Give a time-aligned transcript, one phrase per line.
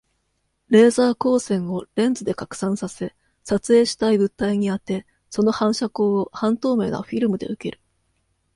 [0.69, 3.13] レーザー光線を、レンズで拡散させ、
[3.43, 7.79] 撮影したい物体に当て、その反射光を、半透明なフィルムで受ける。